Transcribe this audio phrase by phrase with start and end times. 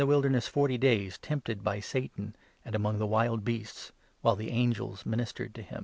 [0.03, 5.53] Wilderness forty days, tempted by Satan, and among the wild beasts, while the angels ministered
[5.53, 5.79] to him.